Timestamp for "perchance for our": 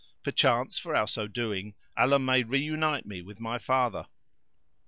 0.23-1.05